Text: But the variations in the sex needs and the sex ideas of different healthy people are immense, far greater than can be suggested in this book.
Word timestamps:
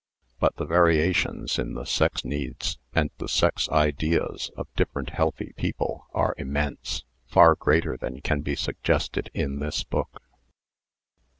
But 0.39 0.55
the 0.55 0.65
variations 0.65 1.59
in 1.59 1.75
the 1.75 1.85
sex 1.85 2.25
needs 2.25 2.79
and 2.91 3.11
the 3.19 3.27
sex 3.27 3.69
ideas 3.69 4.49
of 4.57 4.67
different 4.75 5.11
healthy 5.11 5.53
people 5.57 6.07
are 6.11 6.33
immense, 6.39 7.05
far 7.27 7.53
greater 7.53 7.97
than 7.97 8.19
can 8.21 8.41
be 8.41 8.55
suggested 8.55 9.29
in 9.35 9.59
this 9.59 9.83
book. 9.83 10.23